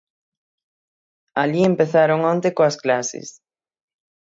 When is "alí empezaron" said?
1.41-2.19